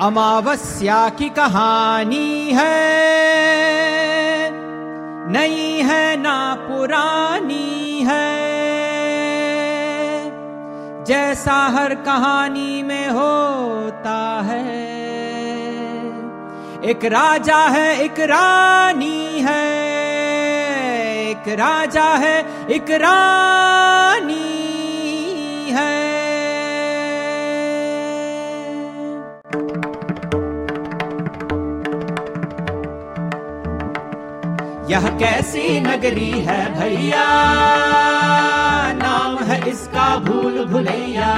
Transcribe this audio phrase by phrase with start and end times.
[0.00, 2.90] अमावस्या की कहानी है।
[5.32, 8.40] नई है ना पुरानी है।
[11.04, 14.90] जैसा हर कहानी में होता है।
[16.90, 19.90] एक राजा है, एक रानी है।
[21.30, 24.49] एक राजा है, एक रानी
[34.90, 37.24] यह कैसी नगरी है भैया?
[38.92, 41.34] नाम है इसका भूल भुलैया।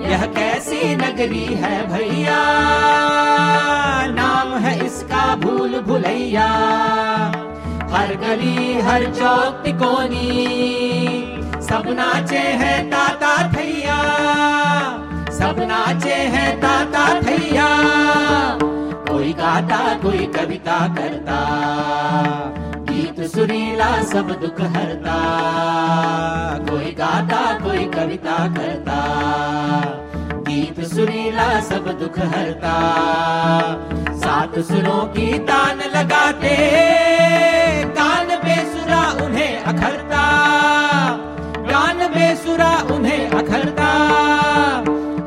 [0.00, 2.38] यह कैसी नगरी है भैया?
[4.06, 6.46] नाम है इसका भूल भुलैया।
[7.92, 10.38] हर गली, हर चौक तिकोनी।
[11.62, 14.02] सब नाचे हैं ताता थैया।
[15.30, 17.68] सब नाचे हैं ताता थैया।
[19.12, 21.38] कोई गाता, कोई कविता करता।
[22.78, 25.18] गीत सुरीला सब दुख हरता।
[26.70, 28.98] कोई गाता, कोई कविता करता।
[30.32, 32.74] गीत सुरीला सब दुख हरता।
[34.10, 36.56] सात सुरों की तान लगाते,
[37.84, 40.24] कान बेसुरा उन्हें अखरता।
[41.58, 43.88] कान बेसुरा उन्हें अखरता।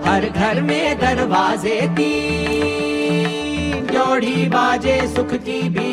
[0.10, 2.41] हर घर में दरवाजे तीन।
[4.12, 5.92] जोड़ी बाजे सुख की भी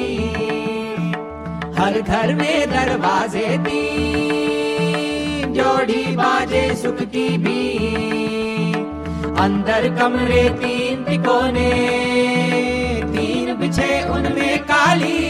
[1.74, 7.62] हर घर में दरवाजे तीन। जोड़ी बाजे सुख की भी
[9.38, 11.70] अंदर कमरे तीन तिकोने,
[13.12, 15.22] तीन बिछे उनमें काली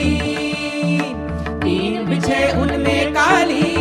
[1.60, 3.72] तीन बिछे उनमें काली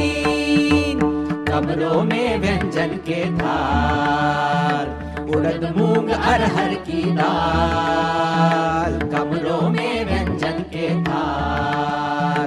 [1.50, 12.46] कमरों में व्यंजन के थार। उड़द मूंग अरहर की दाल। कमरों में व्यंजन के थार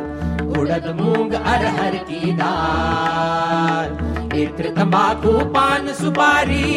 [0.59, 3.91] उड़द मूंग अरहर की दाल।
[4.41, 6.71] इत्र तंबाकू पान सुपारी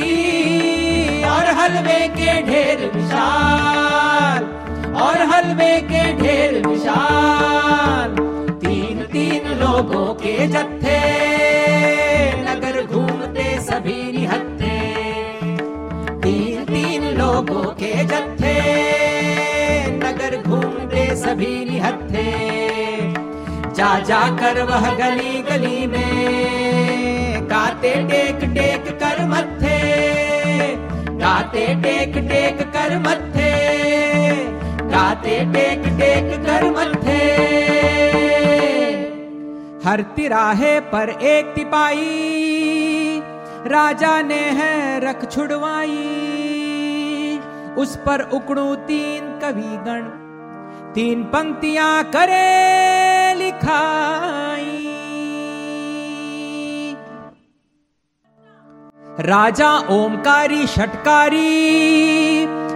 [1.24, 4.44] और हलवे के ढेर विशाल।
[5.03, 8.16] और हलवे के ढेर विशाल।
[8.66, 11.00] तीन तीन लोगों के जत्थे
[12.44, 14.23] नगर घूमते सभी
[17.34, 18.58] लोगों के जत्थे,
[19.94, 22.26] नगर घूमते सभी निहत्थे।
[23.74, 29.80] जा जा कर वह गली गली में, गाते टेक टेक कर मत्थे।
[31.18, 33.50] गाते टेक टेक कर मत्थे,
[34.92, 37.20] गाते टेक टेक कर मत्थे।
[39.90, 43.22] हर तिराहे पर एक तिपाई,
[43.68, 46.43] राजा ने है रख छुड़वाई।
[47.78, 50.04] उस पर उकड़ू तीन कवि गण
[50.94, 54.82] तीन पंक्तियाँ करे लिखाई।
[59.20, 61.66] राजा ओमकारी षटकारी,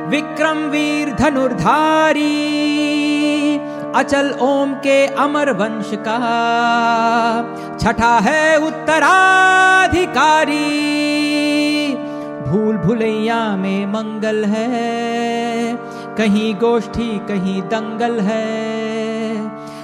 [0.09, 2.37] विक्रम वीर धनुर्धारी,
[3.95, 6.17] अचल ओम के अमर वंश का
[7.77, 9.05] छठा है उत्तराधिकारी
[12.47, 15.73] भूल भुलैया में मंगल है।
[16.17, 18.57] कहीं गोष्ठी, कहीं दंगल है।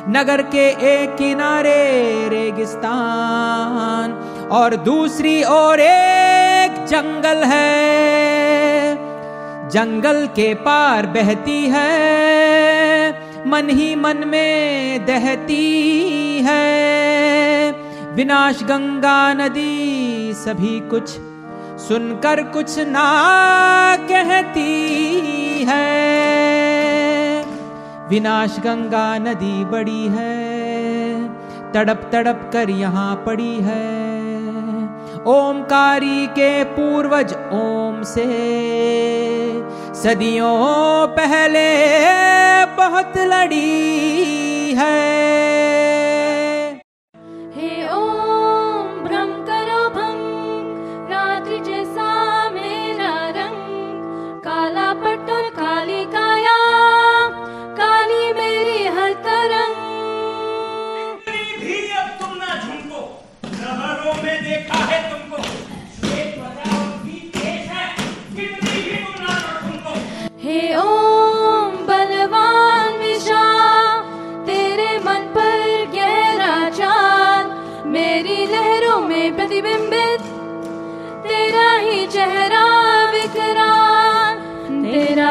[0.09, 4.11] नगर के एक किनारे रेगिस्तान
[4.51, 8.03] और दूसरी ओर एक जंगल है।
[9.69, 11.89] जंगल के पार बहती है,
[13.47, 15.63] मन ही मन में दहती
[16.43, 17.71] है।
[18.13, 21.17] विनाश गंगा नदी सभी कुछ
[21.79, 23.07] सुनकर कुछ ना
[24.09, 25.87] कहती है।
[28.09, 30.33] विनाश गंगा नदी बड़ी है,
[31.73, 33.91] तड़प तड़प कर यहाँ पड़ी है।
[35.27, 38.27] ओमकारी के पूर्वज ओम से,
[39.93, 41.67] सदियों पहले
[42.75, 45.52] बहुत लड़ी है।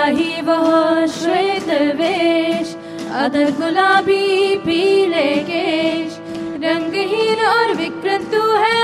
[0.07, 2.75] ही वह श्वेत वेश।
[3.15, 6.19] अधर गुलाबी पीले केश।
[6.65, 8.81] रंगहीन और विकृत तू है।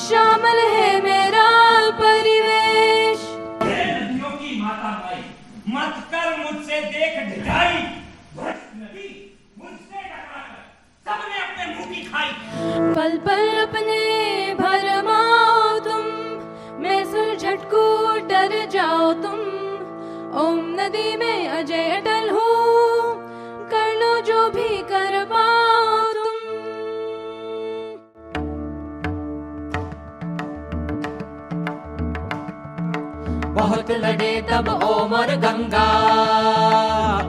[0.00, 1.48] शामिल है मेरा
[1.90, 3.18] परिवेश।
[4.32, 5.22] की माता भाई
[5.68, 7.18] मत कर मुझसे देख
[9.58, 10.02] मुझसे
[11.06, 12.30] सबने अपने मुँह की खाई।
[12.94, 16.04] पल पल अपने भरमाओ तुम
[16.82, 17.82] मैं सुर झटकू
[18.28, 19.69] डर जाओ तुम।
[20.30, 23.14] ओम नदी में अजय अटल हूँ।
[23.68, 26.36] कर लो जो भी कर पाओ तुम।
[33.54, 35.88] बहुत लड़े तब ओम और गंगा,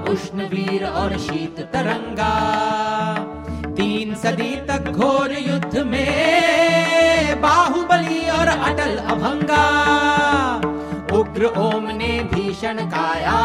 [0.09, 2.33] उष्ण वीर और शीत तरंगा।
[3.75, 9.90] तीन सदी तक घोर युद्ध में बाहुबली और अटल अभंगा।
[11.41, 13.37] उग्र ओम ने भीषण काया,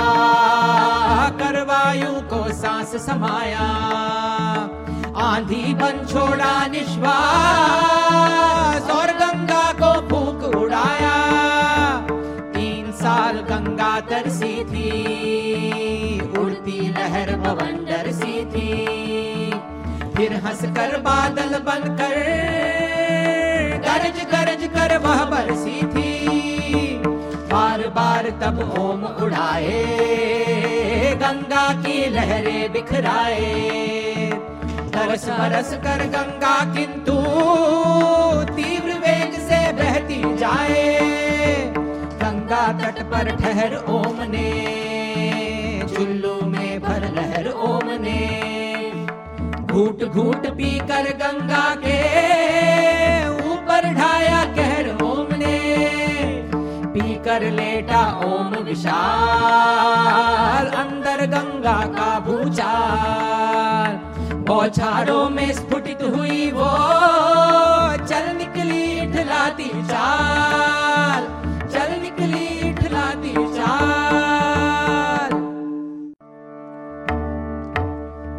[1.39, 3.67] करवायु को सांस समाया।
[5.19, 7.15] आंधी बन छोड़ा निश्वास
[8.91, 11.15] और गंगा को फूक उड़ाया।
[12.57, 14.91] तीन साल गंगा तरसी थी,
[16.41, 18.75] उड़ती लहर बवंडर सी थी।
[20.17, 22.17] फिर हंसकर बादल बनकर
[23.89, 26.16] गरज गरज कर वह बरसी थी।
[27.97, 29.83] बार तब ओम उड़ाए,
[31.21, 33.53] गंगा की लहरें बिखराए।
[34.95, 37.15] तरस बरस कर गंगा किंतु
[38.53, 40.85] तीव्र वेग से बहती जाए।
[42.23, 44.51] गंगा तट पर ठहर ओम ने
[45.95, 48.21] चुल्लू में भर लहर ओम ने
[49.63, 52.06] घूट घूट पी कर गंगा के
[58.25, 63.93] ओम विशाल, अंदर गंगा का भूचाल।
[64.47, 66.71] बौछारों में स्फुटित हुई वो
[68.05, 71.27] चल निकली इठलाती चाल,
[71.69, 75.31] चल निकली इठलाती चाल।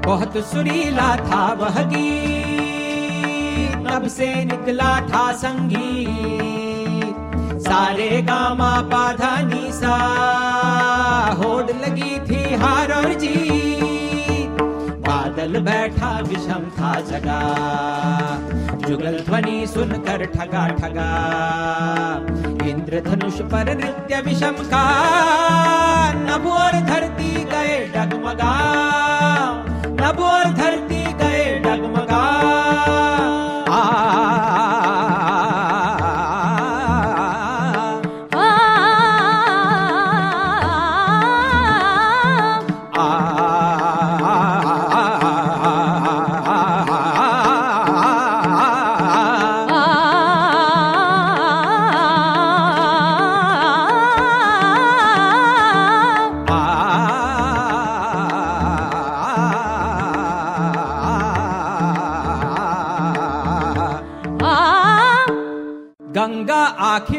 [0.05, 6.56] बहुत सुरीला था वह गीत, तब से निकला था संगीत।
[7.67, 9.95] सारे गामा पाधा निसा
[11.39, 14.61] होड़ लगी थी हार और जीत
[15.07, 17.41] बादल बैठा विषम था जगा।
[18.87, 21.09] जुगल ध्वनि सुनकर ठगा ठगा।
[22.67, 24.85] इंद्रधनुष पर नृत्य विषम का।
[26.13, 28.53] नभ और धरती गए डगमगा।
[30.01, 30.96] नभ और धरती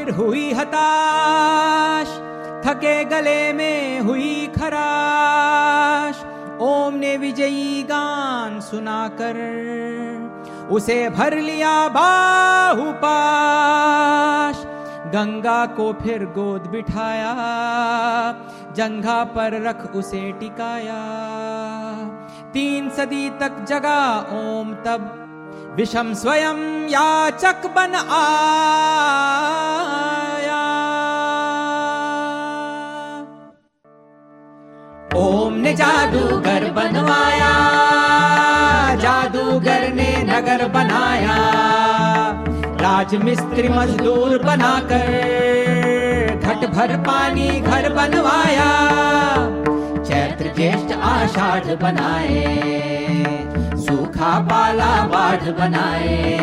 [0.08, 2.08] आखिर हुई हताश,
[2.64, 6.21] थके गले में हुई खराश।
[6.61, 9.37] ओम ने विजयी गान सुनाकर
[10.71, 12.97] उसे भर लिया बाहुपाश
[15.12, 17.35] गंगा को फिर गोद बिठाया,
[18.76, 21.00] जंघा पर रख उसे टिकाया।
[22.52, 24.02] तीन सदी तक जगा
[24.35, 25.02] ओम तब
[25.78, 28.23] विषम स्वयं याचक बन आया।
[35.16, 37.52] ओम ने जादूगर बनवाया,
[38.97, 41.37] जादूगर ने नगर बनाया,
[42.80, 45.12] राजमिस्त्री मजदूर बनाकर
[46.42, 48.70] घट भर पानी घर बनवाया,
[50.02, 52.42] चैत्र ज्येष्ठ आषाढ़ बनाए।
[54.20, 56.38] पाला बाढ़ बनाए।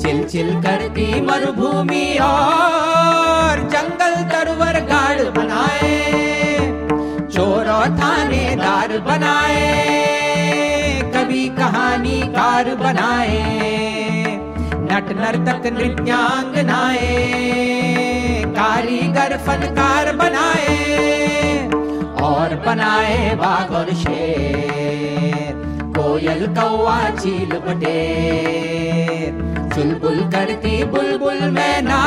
[0.00, 6.06] चिल चिल करती मरुभूमि और जंगल तरवर गाड़ बनाए।
[7.28, 9.92] चोर और थानेदार बनाए।
[11.16, 13.42] कभी कहानीकार बनाए।
[14.74, 17.06] नट नर्तक नृत्यांगनाए
[18.46, 20.86] कारीगर फनकार बनाए।
[22.22, 25.45] और बनाए बाघ और शेर।
[26.16, 29.32] कोयल कौवा चील बटेर
[29.74, 31.98] चुलबुल करती बुलबुल मैना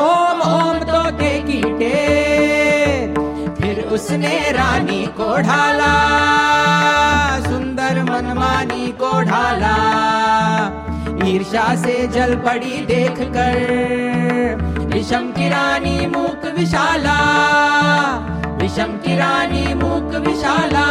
[0.00, 5.92] ओम ओम तोते की टेर उसने रानी को ढाला।
[7.40, 9.76] सुंदर मनमानी को ढाला।
[11.28, 17.18] ईर्षा से जल पड़ी देख कर विषम की रानी मूक विशाला।
[18.62, 20.88] विषम की रानी मूक विशाला।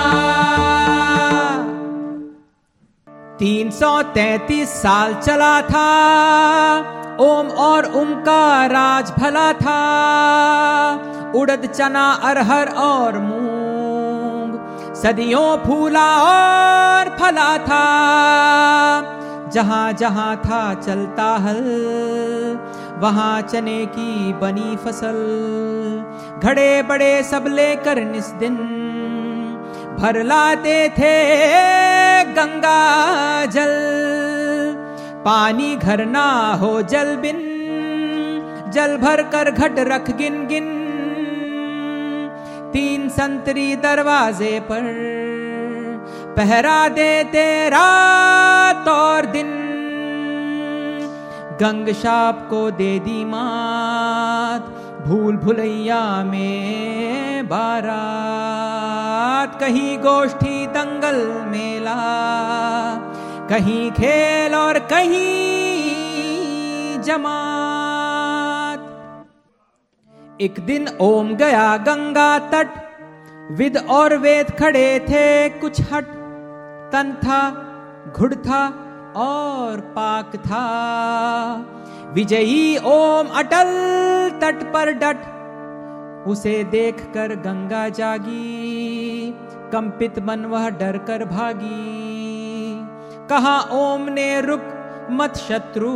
[3.39, 5.84] तीन सौ तैतीस साल चला था।
[7.19, 9.75] ओम और उम का राज भला था।
[11.36, 14.58] उड़द चना, अरहर और मूंग,
[14.96, 17.86] सदियों फूला और फला था।
[19.53, 21.63] जहाँ जहाँ था चलता हल,
[22.98, 25.19] वहाँ चने की बनी फ़सल।
[26.43, 28.53] घड़े बड़े सब लेकर निस दिन
[30.00, 31.15] भर लाते थे
[32.34, 32.82] गंगा
[33.46, 33.74] जल।
[35.25, 37.39] पानी घर ना हो जल बिन,
[38.74, 40.70] जल भर कर घट रख गिन गिन।
[42.74, 44.88] तीन संतरी दरवाजे पर
[46.38, 49.51] पहरा देते रात और दिन।
[51.62, 61.96] गंग शाप को दे दी मात भूल भुलैया में बारात, कहीं गोष्ठी दंगल मेला,
[63.50, 69.25] कहीं खेल और कहीं जमात।
[70.41, 72.68] एक दिन ओम गया गंगा तट,
[73.51, 76.06] विद और वेद खड़े थे कुछ हट।
[76.91, 77.51] तन था,
[78.18, 78.68] घुड़ था
[79.15, 81.78] और पाक था।
[82.13, 83.69] विजयी ओम अटल
[84.41, 85.17] तट पर डट।
[86.27, 89.35] उसे देखकर गंगा जागी,
[89.73, 92.87] कंपित मन वह डर कर भागी।
[93.29, 94.61] कहा, ओम ने रुक
[95.11, 95.91] मत शत्रु,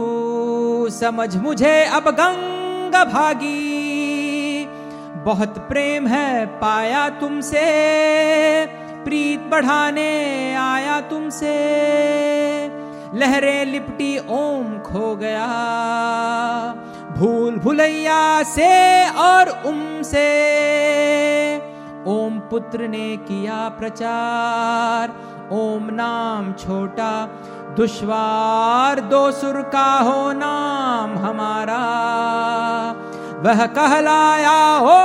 [0.89, 4.65] समझ मुझे अब गंगा भागी।
[5.25, 7.65] बहुत प्रेम है पाया तुमसे,
[9.05, 10.12] प्रीत बढ़ाने
[10.55, 11.53] आया तुमसे।
[13.15, 15.48] लहरें लिपटी, ओम खो गया।
[17.17, 20.27] भूल भुलैया से और उम से,
[22.08, 25.13] ओम पुत्र ने किया प्रचार।
[25.51, 27.12] ओम नाम छोटा,
[27.77, 31.84] दुश्वार दो सुर का हो नाम हमारा।
[33.39, 35.00] वह कहलाया हो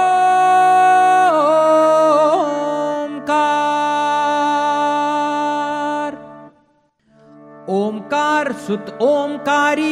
[8.09, 9.87] ओमकार सुत ओमकारी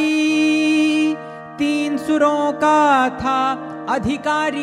[1.57, 3.51] तीन सुरों का था
[3.89, 4.61] अधिकारी।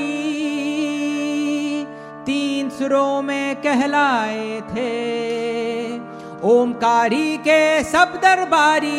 [2.26, 5.98] तीन सुरों में कहलाए थे
[6.48, 8.92] ओमकारी के सब दरबारी।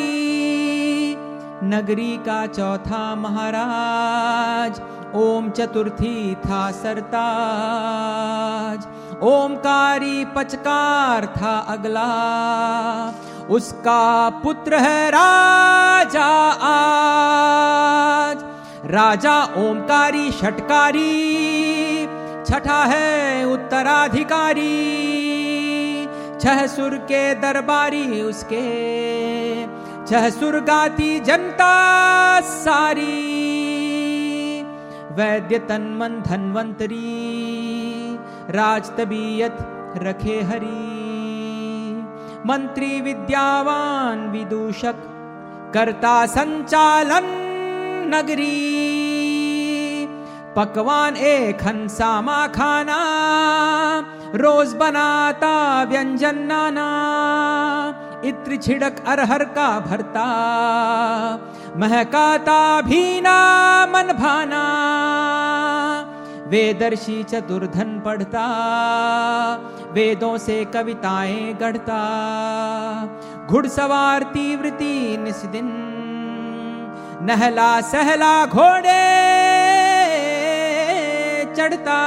[1.64, 4.82] नगरी का चौथा महाराज,
[5.16, 8.88] ओम चतुर्थी था सरताज।
[9.24, 12.12] ओमकारी पचकार था अगला।
[13.50, 16.26] उसका पुत्र है राजा
[16.64, 18.38] आज।
[18.86, 21.12] राजा ओमकारी, षटकारी,
[22.46, 24.72] छठा है उत्तराधिकारी।
[26.42, 28.66] छह सुर के दरबारी उसके,
[30.06, 31.72] छह सुर गाती जनता
[32.42, 33.22] सारी।
[35.12, 38.18] वैद्य तन्मन धनवंतरी,
[38.50, 39.58] राज तबीयत
[39.98, 41.05] रखे हरी।
[42.46, 44.98] मंत्री विद्यावान विदूषक,
[45.74, 47.26] करता संचालन
[48.16, 48.52] नगरी।
[50.56, 53.00] पकवान एक हंसामा खाना
[54.36, 56.88] रोज बनाता व्यंजन नाना।
[58.26, 60.28] इत्र छिड़क अरहर का भरता,
[61.78, 63.38] महकाता भीना
[63.86, 64.64] मन भाना।
[66.48, 68.46] वेदर्शी चतुर्धन पढ़ता
[69.96, 72.00] वेदों से कविताएँ गढ़ता।
[73.48, 75.70] घुड़सवार तीव्रती निस दिन,
[77.22, 79.04] नहला सहला घोड़े
[81.56, 82.00] चढ़ता।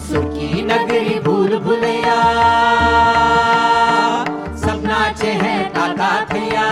[0.00, 2.18] सुखी नगरी भूल भुलैया
[5.32, 6.66] हैं ताता थैया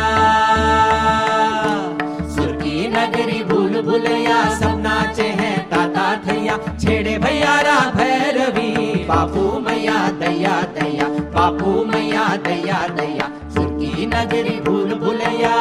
[2.29, 10.61] सुखी नगरी भूल भुलैया सब नाचे हैं ताता थैया छेड़े भैयारा भैरवी, बापू मैया दैया
[10.79, 15.55] दैया, बापू मैया दैया दैया। सुखी नगरी भूल भुलैया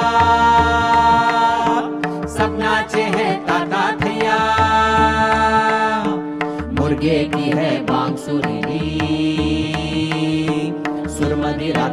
[2.37, 4.37] सब नाचे हैं ताता थैया
[6.79, 8.61] मुर्गे की है बांसुरी
[11.09, 11.87] सुरमदी मदिरा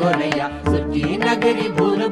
[0.00, 0.84] गोरैया सुर
[1.24, 2.02] नगरी भूल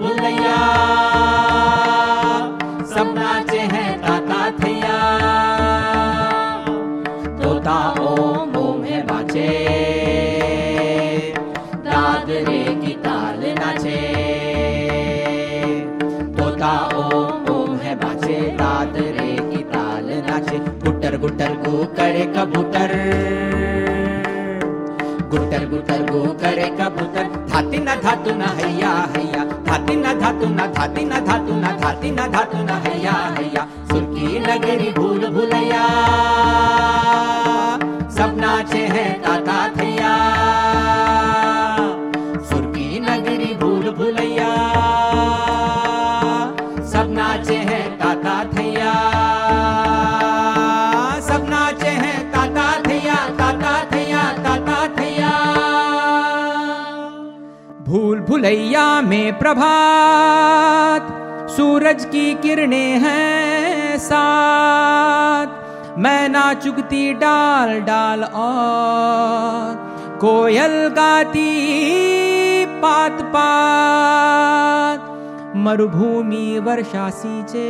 [2.90, 4.97] सब नाचे हैं ताता थैया।
[7.42, 9.47] तोता ओम ओम है बाचे
[11.87, 13.97] दाद रे की ताल नाचे।
[16.38, 22.97] तोता ओम ओम है बाचे दाद रे की ताल नाचे। गुटर गुटर गु करे कबूतर।
[25.30, 30.57] गुटर गुटर गु करे कबूतर। धाती न धातु न हैया हैया धाती न धातु न
[30.57, 35.83] धाती न धातु न धाती न धातु न हैया हैया सुर्की नगरी भूल भुलैया।
[38.11, 39.98] सब नाचे हैं, ताता थैया।
[58.38, 61.07] भुलैया में प्रभात,
[61.50, 75.00] सूरज की किरणें हैं साथ। मैं ना चुगती डाल डाल और कोयल गाती पात पात।
[75.57, 77.68] मरुभूमि वर्षा सींचे,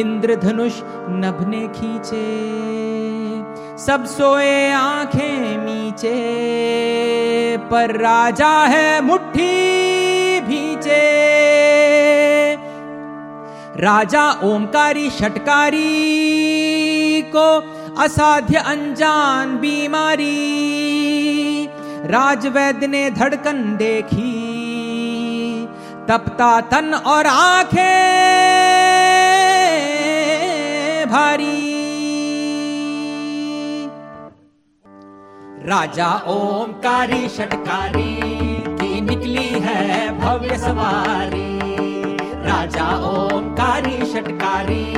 [0.00, 0.82] इंद्रधनुष
[1.22, 2.26] नभने खींचे,
[3.78, 7.23] सब सोए आँखें मीचे।
[7.70, 11.04] पर राजा है मुट्ठी भीचे।
[13.80, 15.92] राजा ओमकारी षटकारी
[17.36, 17.48] को
[17.98, 20.34] असाध्य अनजान बीमारी।
[22.04, 24.40] राजवैद्य ने धड़कन देखी।
[26.08, 27.84] तपता तन और आँखें
[31.10, 31.73] भारी।
[35.66, 38.20] राजा ओमकारी षटकारी,
[38.66, 41.58] की निकली है भव्य सवारी।
[42.20, 44.94] राजा ओमकारी षटकारी,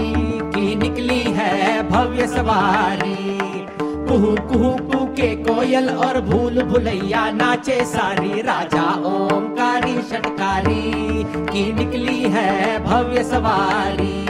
[0.50, 3.38] की निकली है भव्य सवारी।
[3.83, 12.22] कुहू कुहू कू के कोयल और भूल भुलैया नाचे सारी। राजा ओमकारी षटकारी, की निकली
[12.22, 14.26] है भव्य सवारी।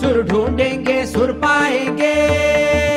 [0.00, 2.93] सुर ढूंढेंगे, सुर पाएँगे।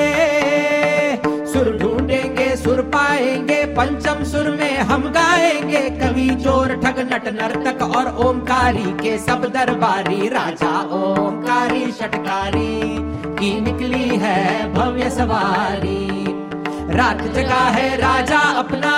[3.38, 9.45] पाएँगे पंचम सुर में हम गाएँगे। कवि, चोर, ठग, नट, नर्तक और ओमकारी के सब
[9.45, 12.97] दरबारी राजा। ओमकारी, षटकारी,
[13.36, 16.26] की निकली है भव्य सवारी।
[16.95, 18.93] रात जगा है राजा अपना,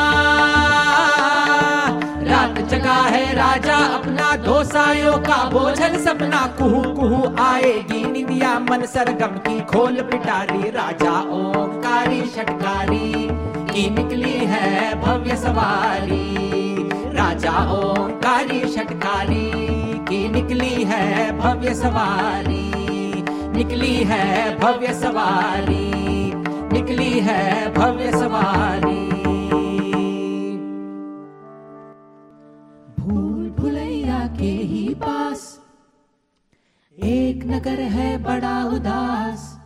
[2.24, 8.86] रात जगा है राजा अपना। दो सायों का बोझल सपना कुहू कुहू आएगी। निंदिया मन
[8.86, 13.30] सरगम की खोल पिटारी राजा। ओमकारी, षटकारी
[13.80, 16.36] की निकली है भव्य सवारी।
[16.90, 19.52] राजा ओमकारी षटकारी
[20.00, 22.72] की निकली है भव्य सवारी।
[23.58, 26.34] निकली है भव्य सवारी।
[26.74, 29.10] निकली है भव्य सवारी।
[33.02, 35.60] भूल भुलैया के ही पास
[37.04, 39.60] एक नगर है बड़ा उदास।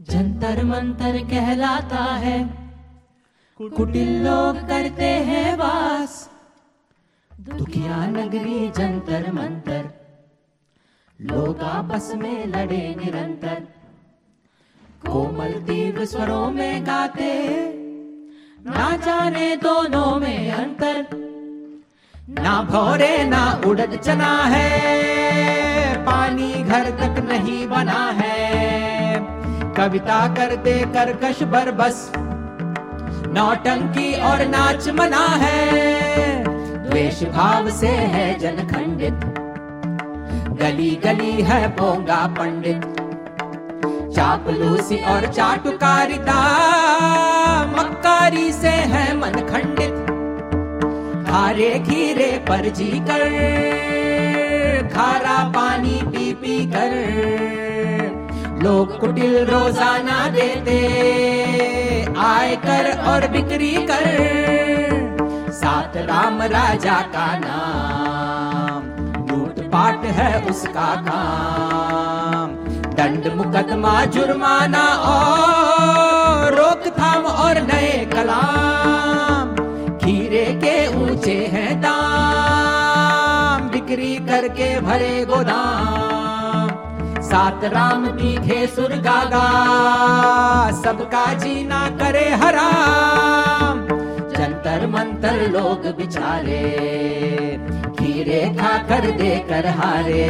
[0.00, 2.67] जंतर मंतर कहलाता है।
[3.62, 6.30] कुटिल लोग करते हैं वास।
[7.40, 9.90] दुखिया नगरी जंतर मंतर।
[11.20, 13.62] लोग आपस में लड़े निरंतर।
[15.10, 17.48] कोमल तीव्र स्वरों में गाते।
[18.66, 21.06] ना जाने दोनों में अंतर।
[22.28, 29.14] ना भौरे, ना उड़द चना है। पानी घर तक नहीं बना है।
[29.74, 32.12] कविता करते करकश बरबस।
[33.34, 36.44] नौटंकी और नाच मना है।
[36.84, 39.24] द्वेष भाव से है जन खंडित।
[40.60, 42.84] गली गली है पोंगा पंडित।
[44.14, 46.38] चापलूसी और चाटुकारिता
[47.68, 49.94] मक्कारी से है मन खंडित।
[51.28, 53.26] खारे खीरे पर जी कर
[54.94, 56.90] खारा पानी पी पी कर।
[58.62, 60.78] लोग कुटिल रोज़ाना देते।
[62.18, 64.06] आय कर और बिक्री कर।
[65.52, 68.88] सात राम राजा का नाम
[69.28, 72.56] लूट पाट है उसका काम।
[72.94, 79.54] दंड, मुकदमा, जुर्माना और रोकथाम और नए कलाम।
[79.98, 86.17] खीरे के ऊँचे हैं दाम, बिक्री करके भरे गोदाम।
[87.28, 89.46] सात राम तीखे सुर गागा,
[90.82, 93.80] सबका जीना करे हराम।
[94.30, 96.62] जंतर मंतर लोग बिचारे
[97.98, 100.24] खीरे खाकर देकर हारे।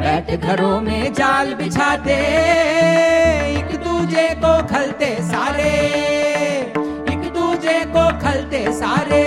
[0.00, 2.18] बैठ घरों में जाल बिछाते,
[3.58, 5.70] एक दूजे को खलते सारे।
[7.12, 9.24] एक दूजे को खलते सारे।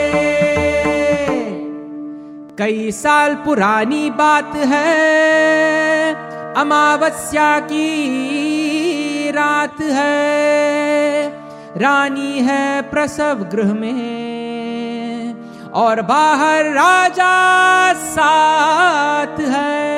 [2.57, 5.42] कई साल पुरानी बात है
[6.57, 7.93] अमावस्या की
[9.31, 11.27] रात है।
[11.77, 15.35] रानी है प्रसव गृह में।
[15.73, 19.93] और बाहर राजा साथ है।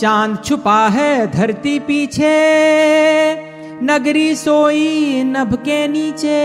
[0.00, 2.34] चाँद छुपा है धरती पीछे।
[3.84, 6.38] नगरी सोई नभ के नीचे।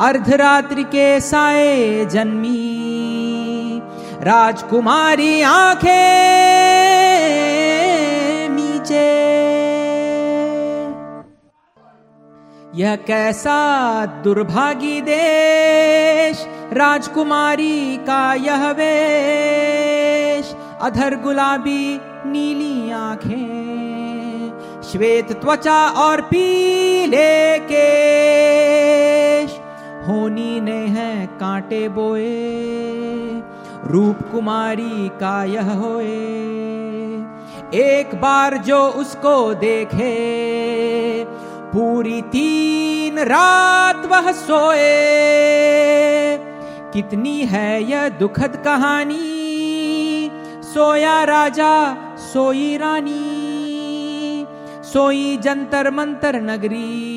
[0.00, 2.99] अर्धरात्रि के साए जन्मी।
[4.22, 5.90] राजकुमारी आँखें
[8.50, 9.04] नीचे।
[12.74, 13.54] यह कैसा
[14.06, 29.50] दुर्भागी देश, राजकुमारी का यह वेश। अधर गुलाबी नीली आँखें, श्वेत त्वचा और पीले केश।
[30.08, 33.29] होनी ने है कांटे बोए।
[33.90, 36.40] रूप कुमारी का यह होए।
[37.74, 40.10] एक बार जो उसको देखे,
[41.72, 45.10] पूरी तीन रात वह सोए।
[46.92, 49.40] कितनी है यह दुखद कहानी?
[50.62, 53.40] सोया राजा, सोई रानी।
[54.82, 57.16] सोई जंतर मंतर नगरी।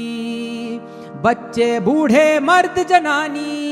[1.23, 3.62] बच्चे बूढ़े मर्द जनानी।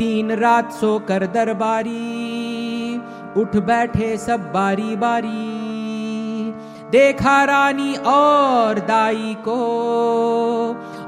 [0.00, 2.96] तीन रात सोकर दरबारी,
[3.36, 5.60] उठ बैठे सब बारी बारी।
[6.90, 9.58] देखा रानी और दाई को,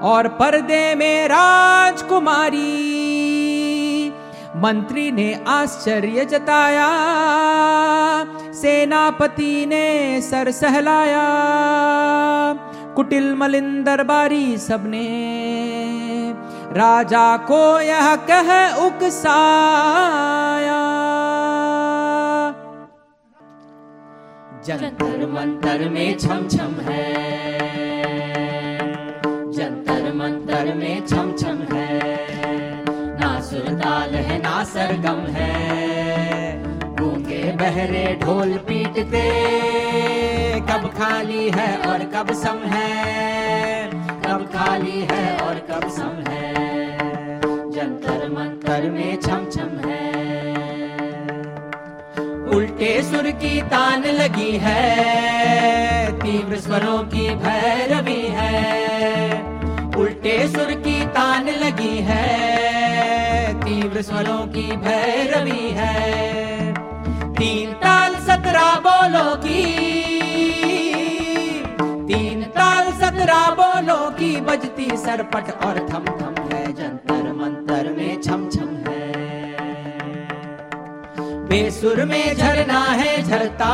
[0.02, 2.62] और पर्दे में राजकुमारी।
[4.56, 6.88] मंत्री ने आश्चर्य जताया,
[8.52, 11.26] सेनापति ने सर सहलाया।
[12.96, 15.08] कुटिल मलिंदर बारी सबने
[16.72, 20.80] राजा को यह कह, उकसाया।
[24.66, 27.12] जंतर मंतर में छम छम है।
[29.52, 32.00] जंतर मंतर में छम छम है।
[33.20, 35.72] ना सुरताल है, ना सरगम है।
[36.96, 39.52] गूँगे बहरे, ढोल पीटते।
[40.60, 42.92] कब खाली है और कब सम है?
[44.26, 46.61] कब खाली है और कब सम है?
[48.42, 49.98] मंतर में छम छम है।
[52.56, 59.30] उल्टे सुर की तान लगी है, तीव्र स्वरों की भैरवी है।
[59.96, 66.74] उल्टे सुर की तान लगी है, तीव्र स्वरों की भैरवी है।
[67.32, 69.64] तीन ताल सत्रह बोलो की,
[72.06, 76.31] तीन ताल सत्रह बोलो की, बजती सरपट और थम थम
[81.52, 83.72] बेसुर में झरना है झरता,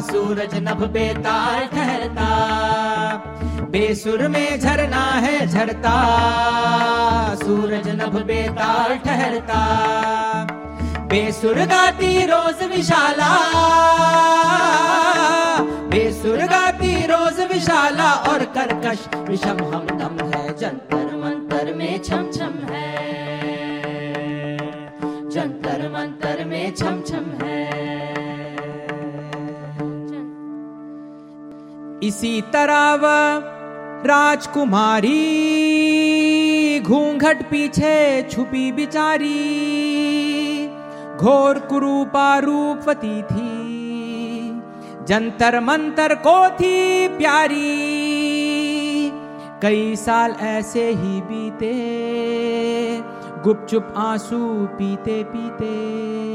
[0.00, 2.28] सूरज नभ बेताल ठहरता।
[3.70, 5.92] बेसुर में झरना है झरता,
[7.34, 9.60] सूरज नभ बेताल ठहरता।
[11.10, 13.30] बेसुर गाती रोज विशाला
[15.90, 22.58] बेसुर गाती रोज विशाला और करकश विषम हम दम है, जंतर मंतर में छम छम
[22.70, 22.88] है।
[25.32, 26.19] जंतर मंतर
[26.70, 27.68] में छम छम है।
[32.02, 33.42] इसी तरह वह
[34.06, 35.10] राजकुमारी
[36.80, 39.36] घूंघट पीछे छुपी बिचारी,
[41.16, 44.62] घोर कुरूपा रूपवती थी,
[45.04, 47.90] जंतर मंतर को थी प्यारी।
[49.62, 51.74] कई साल ऐसे ही बीते,
[53.42, 56.29] गुपचुप आँसू पीते पीते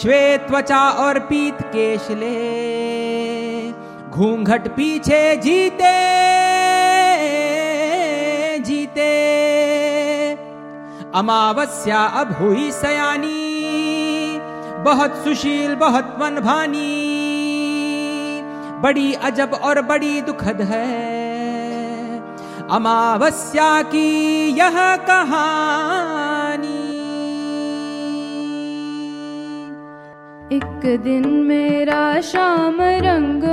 [0.00, 2.36] श्वेत त्वचा और पीत केश ले
[4.10, 5.90] घूंघट पीछे जीते
[8.58, 9.10] जीते।
[11.14, 14.40] अमावस्या अब हुई सयानी,
[14.84, 16.88] बहुत सुशील, बहुत मन भानी
[18.82, 20.88] बड़ी अजब और बड़ी दुखद है।
[22.70, 24.08] अमावस्या की
[24.48, 26.39] यह कहानी।
[30.52, 33.44] दिन मेरा श्याङ्ग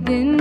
[0.00, 0.39] within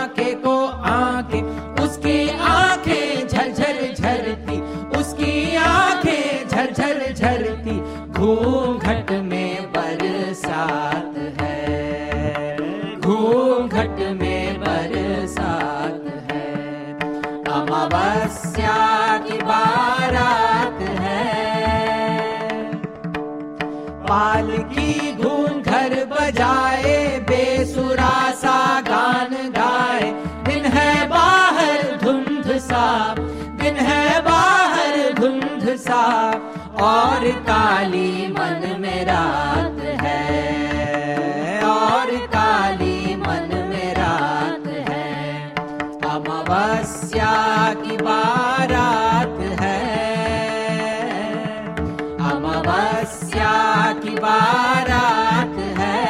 [0.00, 1.42] आँखें को आँखें,
[1.84, 4.56] उसकी आँखें झरझर झरती,
[4.98, 7.76] उसकी आँखें झरझर झरती,
[8.12, 12.56] घूंघट में बरसात है।
[13.00, 16.50] घूंघट में बरसात है।
[17.52, 18.78] अमावस्या
[19.18, 21.20] की बारात है।
[24.02, 28.49] पालकी घूंघर बजाए, बेसुरा सा
[36.80, 45.50] और काली मन में रात है। और काली मन में रात है।
[46.10, 47.34] अमावस्या
[47.74, 49.80] की बारात है।
[52.18, 53.54] अमावस्या
[53.92, 56.00] की बारात है।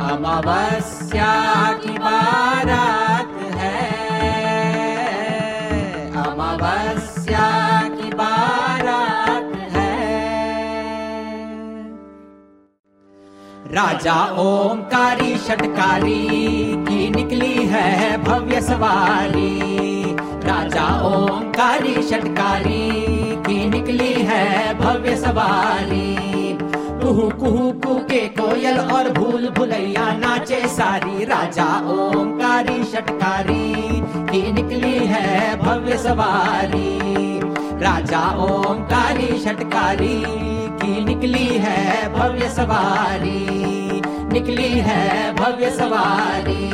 [0.00, 0.99] अमावस्या
[13.80, 16.26] राजा ओंकारी षटकारी
[16.84, 22.90] की निकली है भव्य सवारी। राजा ओंकारी षटकारी
[23.46, 26.58] की निकली है भव्य सवारी।
[27.02, 33.72] कुहू कुहू कुके कोयल और भूल भुलैया नाचे सारी। राजा ओंकारी षटकारी
[34.32, 36.98] की निकली है भव्य सवारी।
[37.82, 40.16] राजा ओमकारी षटकारी
[40.80, 44.00] की निकली है भव्य सवारी,
[44.32, 46.66] निकली है भव्य सवारी,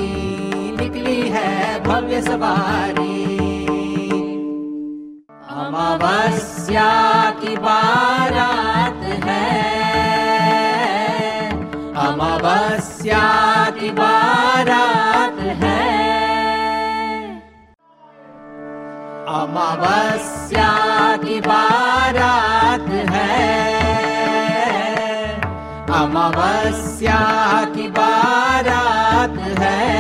[0.77, 1.53] निकली है
[1.85, 3.14] भव्य सवारी।
[5.57, 6.90] अमावस्या
[7.40, 9.49] की बारात है,
[12.07, 13.25] अमावस्या
[13.71, 16.06] की बारात है।
[19.29, 20.69] अमावस्या
[21.17, 23.67] की बारात है।
[25.89, 27.19] अमावस्या
[27.77, 29.97] की बारात है।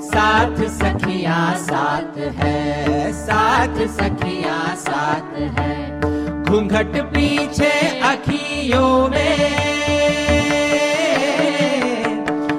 [0.00, 6.00] साथ सखिया साथ है। साथ सखिया साथ है।
[6.42, 9.58] घूंघट पीछे अखियों में।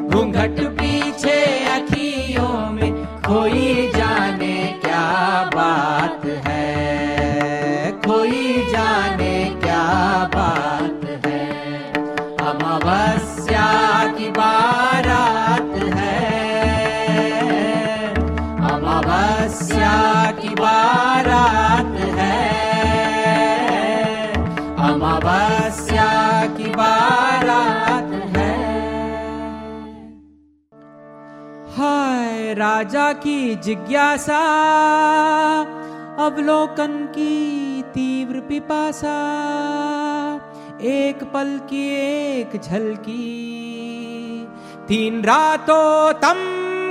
[0.10, 0.79] घूंघट
[3.30, 7.92] कोई जाने क्या बात है?
[7.92, 9.84] कोई जाने क्या
[10.36, 11.94] बात है?
[12.48, 13.68] अमावस्या
[14.18, 16.26] की बारात है।
[18.72, 22.50] अमावस्या की बारात है।
[24.78, 26.12] अमावस्या
[26.58, 28.09] की बारात
[32.54, 34.40] राजा की जिज्ञासा,
[36.26, 39.18] अवलोकन की तीव्र पिपासा।
[40.82, 41.96] एक पल की
[42.42, 43.26] एक झलकी,
[44.88, 46.40] तीन रातों तम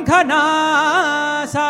[0.04, 1.68] घनासा।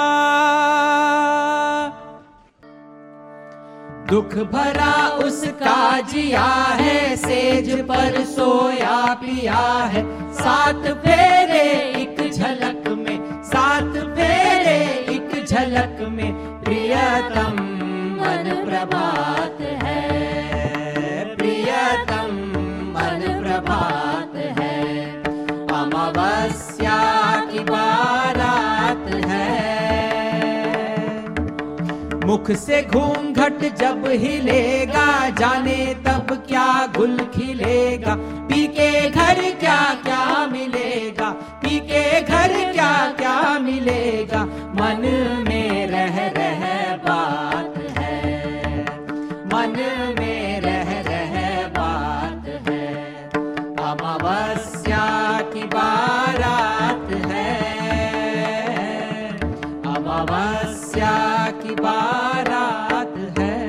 [4.10, 11.62] दुख भरा उसका जिया है, सेज पर सोया पिया है। सात फेरे
[12.02, 12.67] एक झलक
[15.58, 17.56] झलक में प्रियतम
[18.18, 22.36] मन प्रभात है। प्रियतम
[22.90, 24.76] मन प्रभात है।
[25.74, 27.00] अमावस्या
[27.52, 29.48] की बारात है।
[32.26, 38.14] मुख से घूंघट जब हिलेगा, जाने तब क्या गुल खिलेगा,
[38.48, 41.30] पी के घर क्या क्या मिलेगा
[41.68, 44.44] पी के घर क्या क्या मिलेगा?
[44.46, 45.02] मन
[45.48, 48.82] में रह रह बात है।
[49.46, 49.76] मन
[50.18, 53.04] में रह रह बात है।
[53.76, 57.80] अमावस्या की बारात है।
[59.96, 63.68] अमावस्या की बारात है।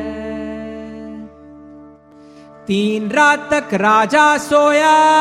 [2.68, 5.20] तीन रात तक राजा सोया,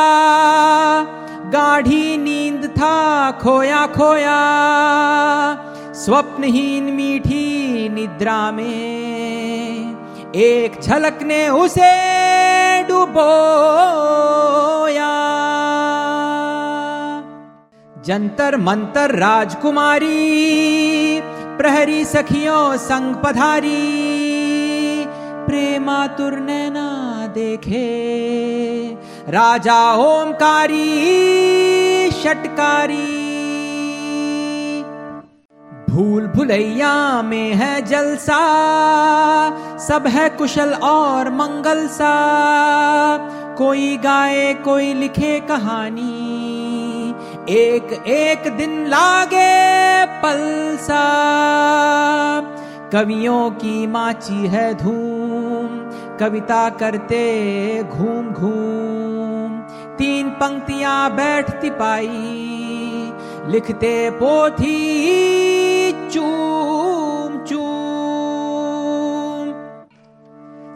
[1.49, 2.38] गाढ़ी नींद
[2.79, 4.39] था खोया खोया,
[5.93, 11.91] स्वप्नहीन मीठी निद्रा में, एक झलक ने उसे
[12.83, 13.19] डुबोया।
[18.05, 20.21] जंतर मंतर राजकुमारी,
[21.57, 23.85] प्रहरी सखियों संग पधारी,
[25.45, 26.87] प्रेमातुर नैना
[27.27, 27.87] देखे,
[29.29, 31.58] राजा ओमकारी
[32.23, 33.29] षटकारी।
[35.89, 38.39] भूल भुलैया में है जलसा,
[39.77, 42.15] सब है कुशल और मंगल सा
[43.57, 46.05] कोई गाए, कोई लिखे कहानी,
[47.49, 51.03] एक एक दिन लागे पलसा।
[52.93, 55.67] कवियों की माची है धूम,
[56.19, 57.23] कविता करते
[57.83, 58.98] घूम घूम।
[60.39, 62.07] पंक्तियाँ बैठती पाई
[63.51, 64.79] लिखते पोथी
[66.11, 67.67] चूम चूम।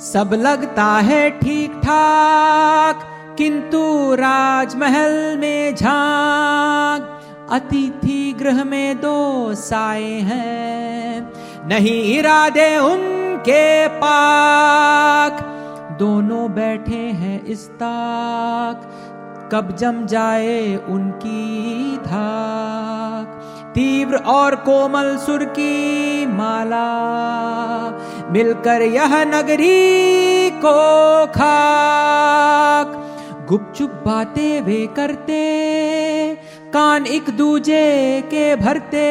[0.03, 3.03] सब लगता है ठीक ठाक,
[3.37, 3.83] किंतु
[4.15, 7.01] राजमहल में झाँक।
[7.51, 11.31] अतिथि गृह में दो साए हैं,
[11.67, 15.41] नहीं इरादे उनके पाक।
[15.99, 18.89] दोनों बैठे हैं इस ताक।
[19.53, 23.27] कब जम जाए उनकी धाक।
[23.75, 26.87] तीव्र और कोमल सुर की माला,
[28.31, 30.73] मिलकर यह नगरी को
[31.25, 32.99] खाक।
[33.49, 35.41] गुपचुप बातें वे करते,
[36.73, 39.07] कान एक दूजे के भरते।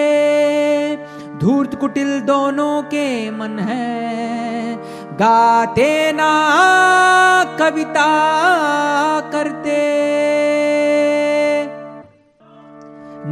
[1.38, 4.76] धूर्त कुटिल दोनों के मन है
[5.22, 6.30] गाते ना
[7.58, 8.10] कविता
[9.20, 9.82] करते।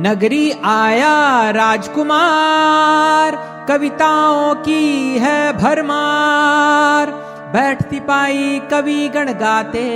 [0.00, 7.10] नगरी आया राजकुमार, कविताओं की है भरमार।
[7.52, 9.88] बैठती पाई कवि गण गाते।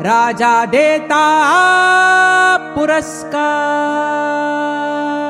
[0.00, 1.24] राजा देता
[2.74, 5.25] पुरस्कार।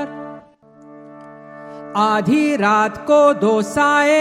[1.97, 4.16] आधी रात को दोसाए।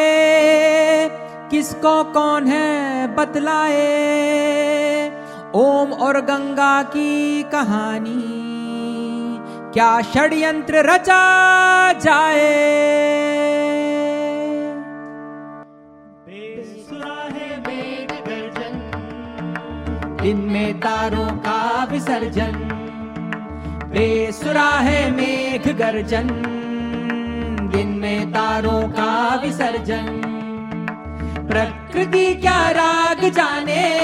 [1.52, 3.76] किसको कौन है बतलाए?
[5.56, 8.24] ओम और गंगा की कहानी।
[9.74, 12.56] क्या षड्यंत्र रचा जाए?
[20.22, 22.52] दिन में तारों का विसर्जन।
[23.88, 26.62] बेसुरा है मेघ गर्जन।
[27.76, 30.22] दिन में तारों का विसर्जन।
[31.50, 34.00] प्रकृति क्या राग जाने?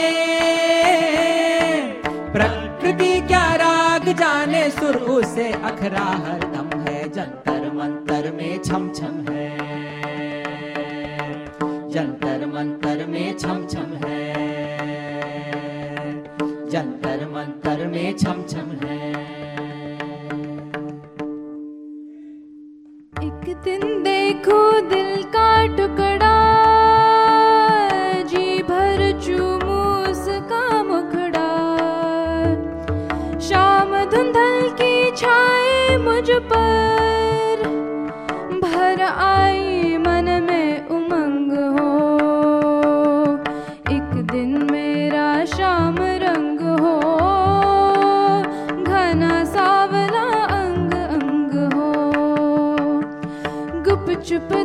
[2.31, 4.69] प्रकृति क्या राग जाने?
[4.69, 9.57] सुर उसे अखरा हर दम है, जंतर मंतर में छम छम है।
[11.89, 14.33] जंतर मंतर में छम छम है।
[16.69, 19.40] जंतर मंतर में छम छम है।
[23.23, 24.59] एक दिन देखो
[24.89, 26.37] दिल का टुकड़ा,
[28.23, 29.77] जी भर चूमू
[30.11, 31.49] उसका मुखड़ा।
[33.39, 37.63] शाम धुंधल की छाए मुझ पर,
[38.63, 41.91] भर आई मन में उमंग हो।
[43.91, 44.70] एक दिन
[54.23, 54.60] tu peux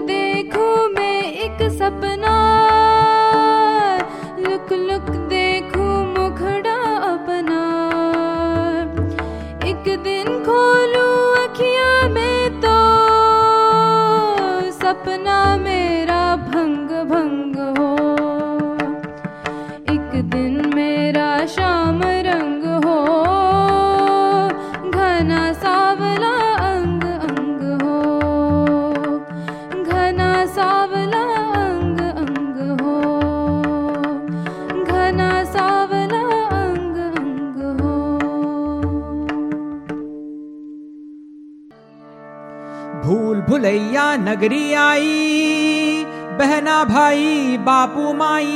[44.36, 46.04] नगरी आई,
[46.38, 48.48] बहना भाई, बापू माई।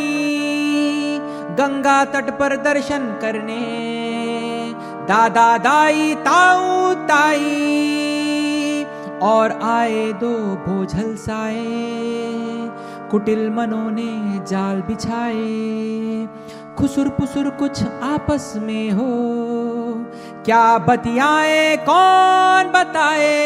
[1.59, 3.61] गंगा तट पर दर्शन करने,
[5.09, 7.47] दादा दाई, ताऊ ताई।
[9.23, 10.35] और आए दो
[10.67, 11.65] बोझल साए,
[13.11, 14.13] कुटिल मनों ने
[14.47, 16.29] जाल बिछाए।
[16.79, 19.09] खुसुर पुसुर कुछ आपस में हो,
[20.45, 23.40] क्या बतियाए, कौन बताए?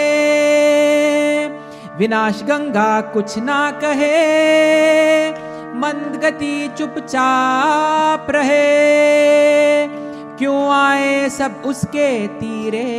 [1.98, 5.30] विनाश गंगा कुछ ना कहे,
[5.74, 9.86] मंद गति चुपचाप रहे।
[10.38, 12.94] क्यों आए सब उसके तीरे?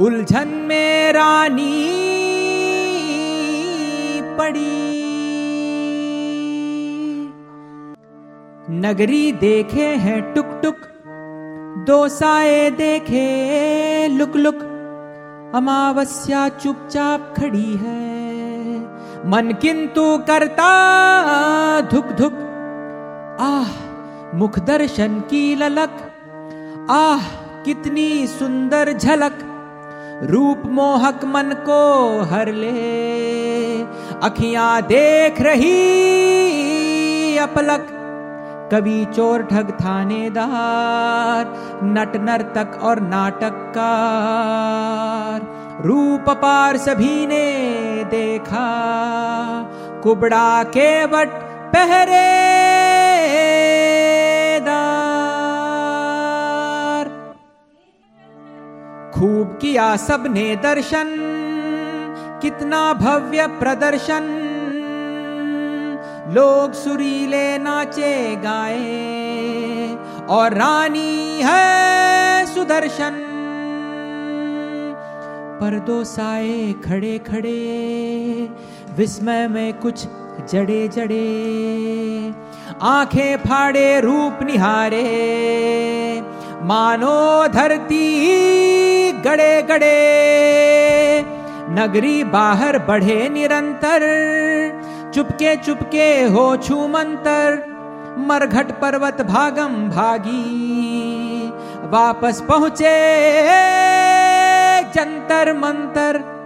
[0.00, 1.90] उलझन में रानी
[4.38, 4.88] पड़ी।
[8.70, 10.76] नगरी देखे हैं टुक टुक
[11.86, 14.58] दो साए देखे लुक लुक
[15.54, 18.18] अमावस्या चुपचाप खड़ी है।
[19.30, 20.70] मन किंतु करता
[21.80, 22.32] धुक धुक
[23.40, 23.68] आह,
[24.34, 26.07] मुख दर्शन की ललक।
[26.90, 27.20] आह,
[27.64, 29.38] कितनी सुंदर झलक।
[30.22, 33.82] रूप मोहक मन को हर ले।
[34.22, 37.86] अखियाँ देख रही अपलक।
[38.72, 45.40] कवि चोर ठग थानेदार, नट नर्तक और नाटककार।
[45.86, 47.64] रूप पार सभी ने
[48.04, 48.68] देखा।
[50.02, 51.28] कुबड़ा के वट
[51.72, 52.57] पहरेदार
[59.18, 61.08] खूब किया सबने दर्शन,
[62.42, 64.44] कितना भव्य प्रदर्शन।
[66.30, 68.86] लोग सुरीले नाचे गाए,
[70.28, 73.24] और रानी है सुदर्शन।
[75.60, 77.58] पर दो साए खड़े खड़े,
[78.96, 80.04] विस्मय में कुछ
[80.52, 81.26] जड़े जड़े।
[82.82, 85.08] आँखें फाड़े, रूप निहारे,
[86.62, 88.08] मानो धरती
[89.24, 89.98] गड़े गड़े।
[91.70, 94.00] नगरी बाहर बढ़े निरंतर।
[95.14, 97.78] चुपके चुपके हो छू मंतर।
[98.18, 100.68] मरघट पर्वत भागम भागी।
[101.84, 102.96] वापस पहुँचे
[104.94, 106.38] जंतर मंतर।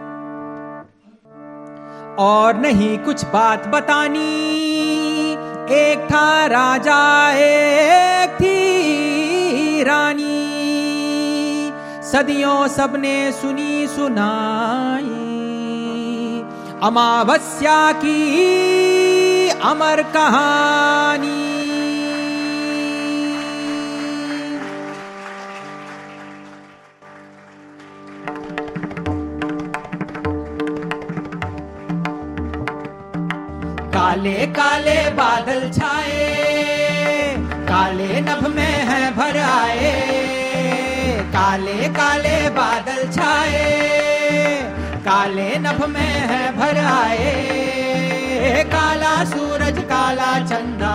[2.19, 4.53] और नहीं कुछ बात बतानी।
[5.71, 10.32] एक था राजा, एक थी रानी।
[12.13, 15.07] सदियों सबने सुनी सुनाई।
[16.83, 18.19] अमावस्या की
[19.63, 21.41] अमर कहानी।
[33.89, 36.27] काले काले बादल छाए,
[37.69, 40.12] काले नभ में है भर आए।
[41.53, 43.65] काले काले बादल छाए,
[45.05, 50.93] काले नभ में है भर आए। काला सूरज, काला चंदा,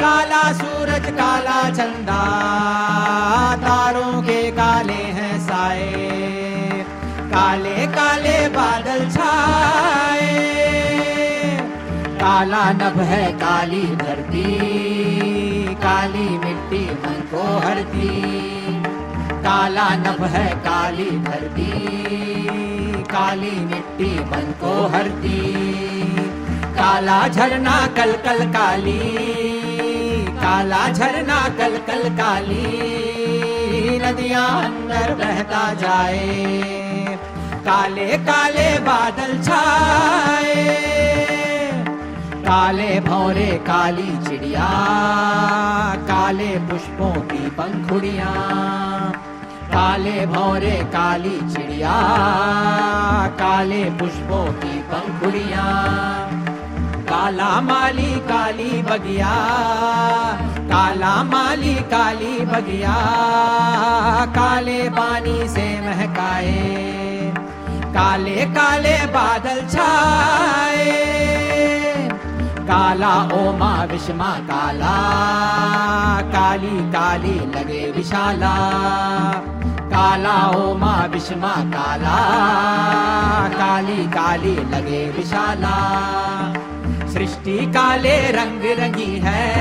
[0.00, 2.18] काला सूरज, काला चंदा,
[3.56, 6.84] तारों के काले हैं साए।
[7.32, 10.30] काले काले बादल छाए,
[12.20, 14.44] काला नभ है काली धरती,
[15.82, 18.65] काली मिट्टी मन को हरती।
[19.46, 21.66] काला नभ है, काली धरती,
[23.04, 25.40] काली मिट्टी मन को हरती।
[26.72, 28.98] काला झरना कल कल, काली
[30.40, 37.16] काला झरना कल कल काली, नदियाँ अंदर बहता जाए,
[37.66, 40.64] काले काले बादल छाए,
[42.42, 44.68] काले भौरे, काली चिड़िया,
[46.02, 48.34] काले पुष्पों की पंखुड़िया
[49.76, 51.94] काले भौरे, काली चिड़िया,
[53.38, 55.64] काले पुष्पों की पंखुड़िया,
[57.08, 59.32] काला माली, काली बगिया,
[60.70, 62.94] काला माली, काली बगिया,
[64.36, 67.34] काले पानी से महकाए,
[67.94, 70.88] काले काले बादल छाए,
[72.62, 74.96] काला ओमा विषमा काला,
[76.32, 78.54] काली काली लगे विशाला।
[79.96, 82.16] काला ओ माँ विषमा काला।
[83.48, 85.76] काली काली लगे विशाला।
[87.12, 89.56] सृष्टि काले रंग रंगी है।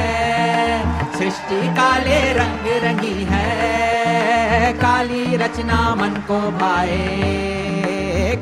[1.20, 7.22] सृष्टि काले रंग रंगी है। काली रचना मन को भाए।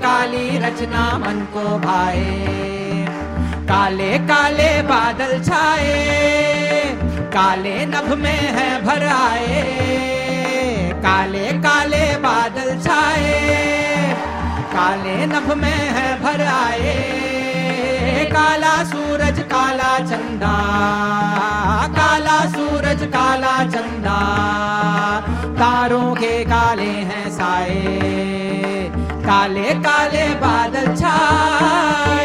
[0.03, 2.47] काली रचना मन को भाए।
[3.63, 6.03] काले काले बादल छाए।
[7.21, 10.22] काले नभ में है भर आए।
[11.03, 13.39] काले काले बादल छाए,
[14.73, 16.93] काले नभ में है भर आए,
[18.31, 20.53] काला सूरज, काला चंदा,
[21.97, 24.17] काला सूरज, काला चंदा,
[25.59, 28.89] तारों के काले हैं साए,
[29.25, 32.22] काले काले बादल छाए।